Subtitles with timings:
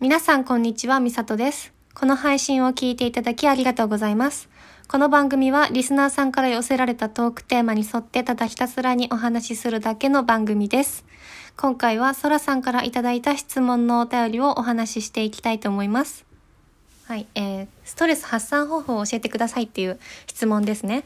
[0.00, 1.72] 皆さんこんにちは、みさとです。
[1.92, 4.48] この配信を聞いていただきありがとうございます。
[4.86, 11.04] この番組はリスナーさんから寄せられたトークテーマに沿ってただひたすらにお話しするだけの番組です。
[11.56, 16.24] 今回はソラさんからいただいた質問のお便りをお話ししていきたいと思います。
[17.06, 21.02] はい、えー、ストレス発散方法を教えてくださいっていう質問ですね。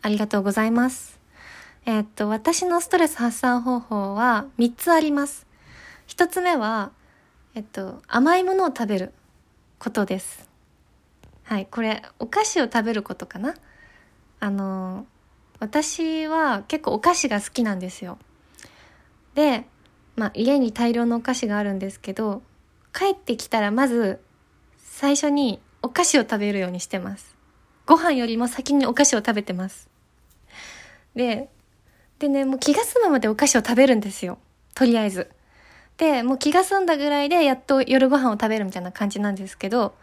[0.00, 1.20] ありがとうございます。
[1.84, 5.46] えーっと、私のストレス発散方法は3つあります。
[6.08, 6.92] 1つ目は、
[7.54, 9.12] えっと、甘いものを食べる
[9.78, 10.48] ことです。
[11.42, 13.54] はい、これ、お菓子を食べることかな？
[14.38, 15.04] あの、
[15.58, 18.18] 私は結構お菓子が好きなんですよ。
[19.34, 19.66] で、
[20.16, 22.42] まあ、家に大量のお菓子があるんですけど、
[22.92, 24.20] 帰ってきたらまず、
[24.78, 27.34] 最初にお菓子を食べるようにしてます。
[27.84, 29.88] ご飯よりも先にお菓子を食べてます。
[31.16, 31.48] で、
[32.20, 34.38] でね、もう気が済むまでお菓子を食べるんですよ。
[34.74, 35.30] とりあえず。
[36.00, 39.94] で、もう気が済んだぐらいでやっと夜ご飯を食べるみたいな感じなんですけど、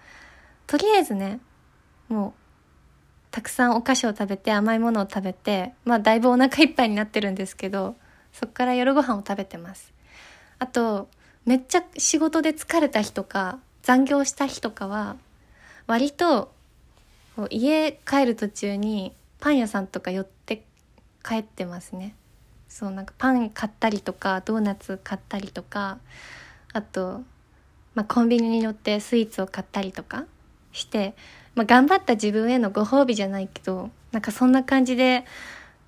[0.68, 1.40] とりあえずね、
[2.08, 2.34] もう、
[3.32, 7.96] たくさんお菓子を食べて甘いものを食べて、まあだいぶお腹いっぱいになってるんですけど、
[8.32, 9.91] そっから夜ご飯を食べてます。
[10.60, 11.10] あと、
[11.46, 15.18] めっちゃ仕事で疲れた日とか、残業した日とかは、
[15.88, 16.52] 割と、
[17.49, 20.64] 家帰る途中にパン屋さんとか寄って
[21.24, 22.14] 帰ってますね。
[22.78, 25.98] そうなんかパン買ったりとかドーナツ買ったりとか
[26.74, 27.24] あと、
[27.96, 30.26] まあ、コンビニに寄ってスイーツを買ったりとか
[30.74, 31.16] して、
[31.55, 35.26] まあ、頑張った自分へのご褒美じゃないけどなんかそんな感じで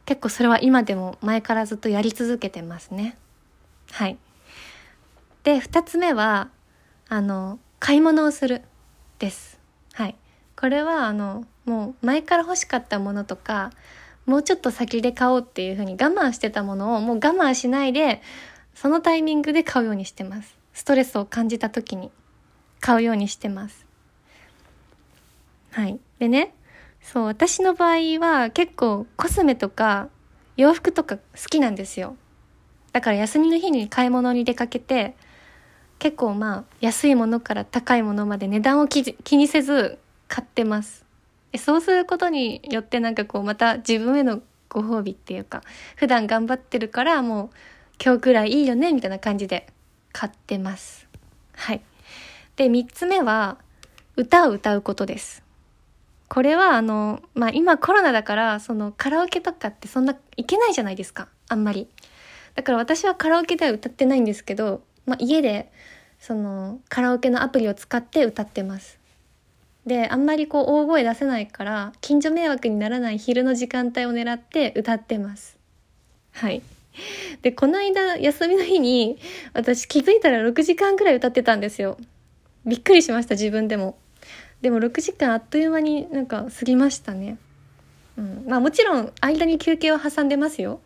[0.08, 3.16] 結構それは今でも前からずっとやり続けてますね。
[3.92, 4.18] はい。
[5.44, 6.50] で2つ目は
[7.08, 8.64] あの買い物をする
[9.20, 9.60] です。
[9.94, 10.16] はい。
[10.60, 13.70] これはあのもう前から欲しかったものとか
[14.30, 18.22] もうちょっと先で買おうっていう風に我慢してたものをもう我慢しないで
[18.76, 20.56] そのタイミングで買うようにしてます。
[20.74, 22.12] ストレスを感じた時に
[22.80, 23.86] 買うようにしてます。
[25.72, 26.00] はい。
[26.20, 26.54] でね
[27.02, 30.10] そう私の場合は結構コスメとか
[30.58, 32.16] 洋服とか好きなんですよ。
[32.94, 35.16] だから休みの日に買い物に出かけて
[35.98, 41.09] 結構まあ安いものから高いものまで値段を気にせず買ってます。
[41.58, 45.64] そうすることによってなんかこうまた自分へのご褒美っていうか
[45.96, 47.50] 普段頑張ってるからもう
[48.04, 49.68] 今日くらいいいよねみたいな感じで
[50.12, 51.08] 買ってます。
[51.54, 51.82] はい。
[52.56, 53.58] で3つ目は
[54.16, 55.44] 歌を歌うことです。
[56.28, 61.28] これはあのまあ今コロナだからそのカラオケとかってそんな行けないじゃないですか。
[61.48, 61.88] あんまり。
[62.56, 65.72] だから私はカラオケでは歌ってないんですけど、まあ、家で
[66.20, 68.99] そのカラオケのアプリを使って歌ってます。
[69.86, 75.58] であんまりこう大声出せないから近所迷惑にならない昼の時間帯を狙って歌ってます。
[76.34, 76.62] はい。
[77.42, 79.18] でこの間休みの日に
[79.54, 81.98] 私気づいたら6時間ぐらい歌ってたんですよ。
[82.66, 83.98] びっくりしました自分でも。
[84.62, 87.38] でも6時間あっという間になんか過ぎましたね。
[88.18, 88.46] うん。
[88.48, 90.82] まあもちろん間に休憩を挟んでますよ。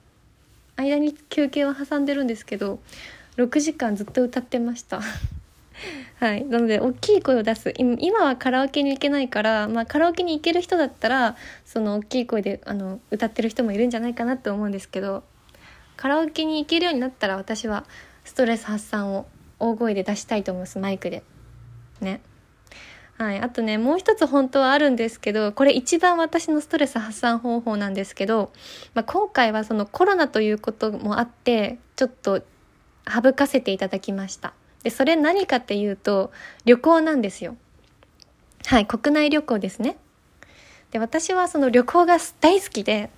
[0.75, 2.80] 間に休憩を挟んでるんですけど
[3.38, 5.02] 6時間ずっと歌ってました。
[6.19, 6.45] はい。
[6.45, 7.73] なので、大きい声を出す。
[7.77, 11.35] 今はカラオケに行けないから、まあ、カラオケに行ける人だったら、
[11.66, 15.23] その大きい声で、あの、歌ってる人もいるんじゃないかなって思うんですけど、
[15.97, 17.85] カラオケに行けるようになったら、私は
[18.23, 19.25] ストレス発散を
[19.59, 21.23] 大声で出したいと思います、マイクで。
[22.01, 22.21] ね。
[23.17, 23.39] はい。
[23.39, 28.51] あとね、もう一つ本当はあるんですけど、これ一番私のストレス発散方法なんですけど、
[28.94, 32.41] まあ、今回はそのコロナということもあって、ちょっと
[33.07, 34.53] 省かせていただきました。
[34.83, 36.31] で、それ何かっていうと、
[36.66, 37.55] 旅行なんですよ。
[38.66, 39.97] はい、国内旅行ですね。
[40.91, 43.09] で、私はその旅行が大好きで、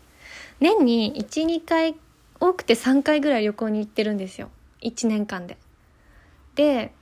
[0.59, 1.95] 年に1、2回、
[2.39, 4.49] 多くて3回ぐらい旅行に行ってるんですよ。
[4.81, 5.57] 1年間で。
[6.55, 6.93] で、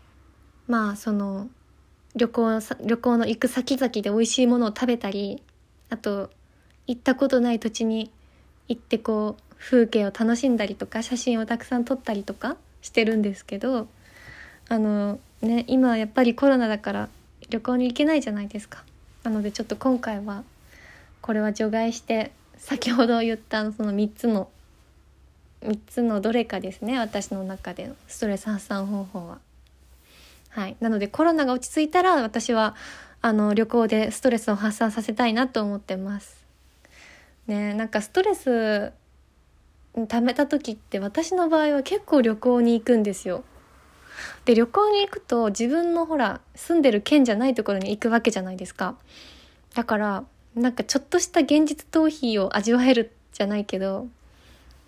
[0.67, 1.49] まあ、その、
[2.15, 5.41] 旅行、旅行の行く先々で美味しいものを食べたり、
[5.89, 6.29] あと、
[6.87, 8.11] 行ったことない土地に
[8.67, 13.87] 行ってこう、風景を楽しんだりとか、写真をたくさん撮ったりとかしてるんですけど、
[14.69, 17.09] あのね今やっぱりコロナだから
[17.49, 18.83] 旅行に行けないじゃないですか。
[19.23, 20.43] なのでちょっと今回は
[21.21, 24.49] これは除外して先ほど言ったその3つの
[25.61, 29.39] 3つのどれかですね私の中でのストレス発散方法は。
[30.49, 30.75] はい。
[30.79, 32.75] なのでコロナが落ち着いたら私は
[33.21, 36.43] あの旅行でストレスを発散させたいなと思ってます。
[37.47, 38.91] ねなんかストレス
[40.07, 43.43] 溜めた時って私の場合は結構旅行に行くんですよ。
[44.45, 48.95] で旅行に行くと自分のほら住んでる県じゃないところに行くわけじゃないですか。
[49.73, 50.23] だから
[50.55, 54.07] なんかちょっとした現実逃避を味わえるじゃないけど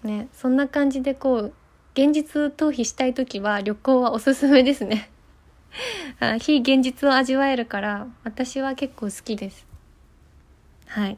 [0.04, 1.54] ねそんな感じでこう
[1.96, 5.10] 現実逃避したい時は旅行はおすすめですね。
[6.40, 9.66] 非現実を味わえるから私は結構好きです。
[10.88, 11.18] はい。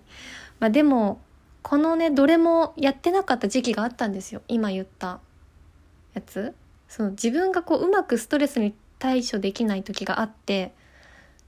[0.60, 1.20] まあでも
[1.64, 4.42] このねどれもやってなかった時期があったんですよ。
[4.48, 5.20] 今言った
[6.14, 6.54] やつ。
[6.88, 10.74] その自分がこううまくストレスに対処できない時があって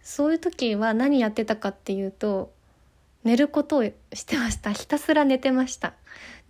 [0.01, 2.51] そういう時は何やってたかっていうと
[3.23, 4.71] 寝ることをしてました。
[4.71, 5.93] ひたすら寝てました。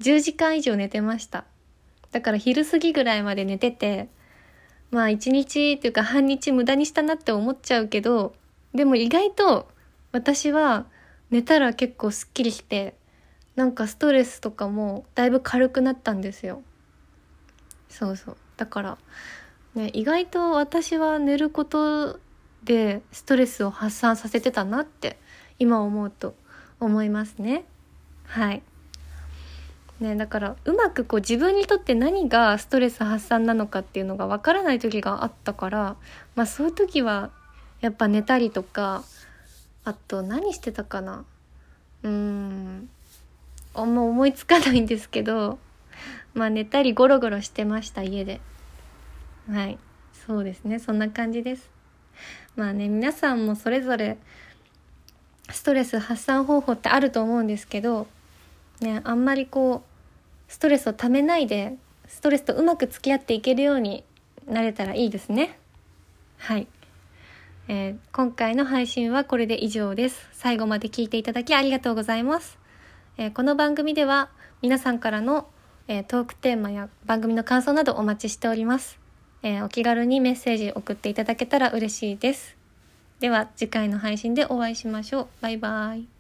[0.02, 1.46] 10時間以上寝てました。
[2.12, 4.10] だから昼過ぎぐらいまで寝てて
[4.92, 8.34] まあ一日っていうか半日無駄にしたなって思っちゃうけど
[8.74, 9.68] でも意外と
[10.12, 10.86] 私は
[11.30, 12.96] 寝たら結構すっきりして
[13.56, 16.62] なんかストレスとかもだいぶ軽くなったんですよ。
[17.90, 18.38] そうそう。
[18.60, 18.98] だから
[19.74, 22.20] ね意外と私は寝ること
[22.64, 25.18] でストレスを発散させてたなって
[25.60, 26.36] 今思うと
[26.82, 27.64] 思いますね。
[28.26, 28.62] はい。
[30.02, 35.96] ね、だからうまくこう自分にとって何がストレス発散なのかっていうのがわからない時があったから、
[36.36, 37.32] まあ、そういう時は
[37.82, 39.04] やっぱ寝たりとか
[39.84, 41.26] あと何してたかな。
[42.04, 42.90] うん。
[43.74, 45.60] あんま思いつかないんですけど
[46.34, 48.42] まあ寝たりゴロゴロしてました家で。
[49.48, 49.78] はい。
[50.26, 50.80] そうですね。
[50.80, 51.80] そんな感じです。
[52.56, 54.18] まあね皆さんもそれぞれ
[55.50, 58.08] ストレス発散方法ってあると思うんですけど
[58.82, 61.76] ねあんまりこうストレスをためないで
[62.08, 64.04] ストレスとうまく付き合っていけるように
[64.48, 65.60] なれたらいいですね。
[66.38, 66.68] はい、
[67.68, 70.28] えー、今回の配信はこれで以上です。
[70.32, 72.58] 最後まで聞いていただきありがとうございます、
[73.18, 74.30] えー、この番組では
[74.62, 75.48] 皆さんからの、
[75.88, 78.99] えー、トークテーマや番組の感想などお待ちしております、
[79.42, 82.58] えーお気軽にメッセージ送っていただけたら嬉しいです。
[83.20, 85.28] では次回の配信でお会いしましょう。
[85.42, 86.19] バイバイ。